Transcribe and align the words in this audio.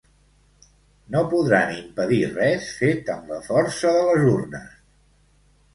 No 1.15 1.21
podran 1.33 1.75
impedir 1.75 2.23
res 2.33 2.73
fet 2.81 3.15
amb 3.19 3.31
la 3.35 3.39
força 3.53 3.95
de 3.99 4.05
les 4.11 4.29
urnes. 4.35 4.75